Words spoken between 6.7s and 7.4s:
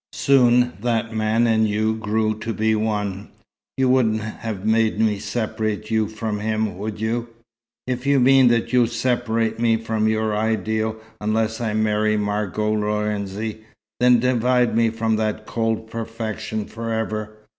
would you?"